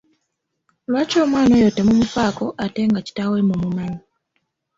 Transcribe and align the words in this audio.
Lwaki 0.89 1.15
omwana 1.23 1.51
oyo 1.59 1.69
temumufaako 1.77 2.45
ate 2.63 2.81
nga 2.89 3.01
kitaawe 3.07 3.37
mumumanyi? 3.47 4.01